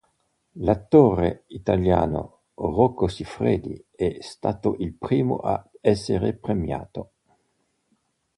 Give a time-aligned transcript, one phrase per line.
[0.55, 7.11] L'attore italiano Rocco Siffredi è stato il primo ad essere premiato.